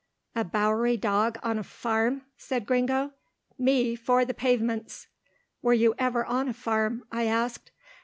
"A 0.35 0.43
Bowery 0.43 0.97
dog 0.97 1.37
on 1.43 1.59
a 1.59 1.63
farm!" 1.63 2.23
said 2.35 2.65
Gringo. 2.65 3.13
"Me 3.59 3.95
for 3.95 4.25
the 4.25 4.33
pavements." 4.33 5.05
"Were 5.61 5.75
you 5.75 5.93
ever 5.99 6.25
on 6.25 6.49
a 6.49 6.53
farm?" 6.55 7.03
I 7.11 7.25
asked. 7.27 7.69